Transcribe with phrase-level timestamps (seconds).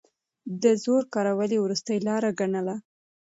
[0.63, 2.75] د زور کارول يې وروستۍ لاره ګڼله.